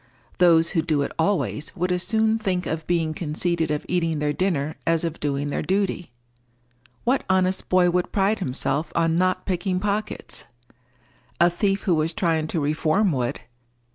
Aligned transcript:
Those 0.39 0.71
who 0.71 0.81
do 0.81 1.03
it 1.03 1.11
always 1.19 1.75
would 1.75 1.91
as 1.91 2.01
soon 2.01 2.39
think 2.39 2.65
of 2.65 2.87
being 2.87 3.13
conceited 3.13 3.69
of 3.69 3.85
eating 3.87 4.17
their 4.17 4.33
dinner 4.33 4.75
as 4.87 5.03
of 5.03 5.19
doing 5.19 5.51
their 5.51 5.61
duty. 5.61 6.09
What 7.03 7.23
honest 7.29 7.69
boy 7.69 7.91
would 7.91 8.11
pride 8.11 8.39
himself 8.39 8.91
on 8.95 9.19
not 9.19 9.45
picking 9.45 9.79
pockets? 9.79 10.45
A 11.39 11.51
thief 11.51 11.83
who 11.83 11.93
was 11.93 12.13
trying 12.15 12.47
to 12.47 12.59
reform 12.59 13.11
would. 13.11 13.41